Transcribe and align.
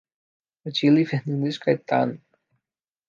Atiele 0.67 1.05
Fernandes 1.05 1.59
Caetano 1.63 2.17